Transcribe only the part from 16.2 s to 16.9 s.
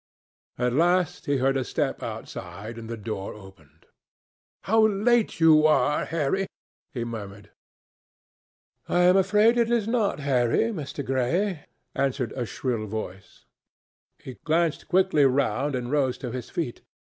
his feet.